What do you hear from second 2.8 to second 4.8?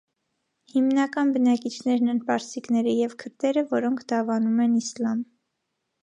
և քրդերը, որոնք դավանում են